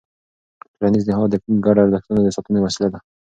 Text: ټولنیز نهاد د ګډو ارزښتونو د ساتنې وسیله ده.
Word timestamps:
ټولنیز 0.75 1.03
نهاد 1.09 1.29
د 1.31 1.35
ګډو 1.65 1.81
ارزښتونو 1.83 2.19
د 2.23 2.29
ساتنې 2.35 2.59
وسیله 2.61 2.87
ده. 2.93 2.99